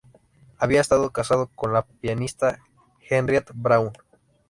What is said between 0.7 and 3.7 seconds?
estado casado con la pianista Henriette